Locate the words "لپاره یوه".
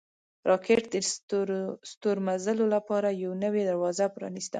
2.75-3.37